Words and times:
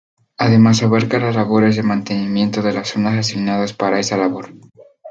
Además 0.39 0.81
abarca 0.81 1.19
las 1.19 1.35
labores 1.35 1.75
de 1.75 1.83
mantenimiento 1.83 2.63
de 2.63 2.73
las 2.73 2.87
zonas 2.87 3.19
asignadas 3.19 3.73
para 3.73 3.99
esa 3.99 4.17
labor. 4.17 4.51